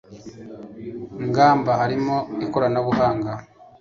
[1.27, 3.31] ngamba harimo ikoranabuhanga